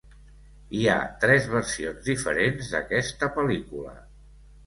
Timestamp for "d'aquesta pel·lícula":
2.73-3.93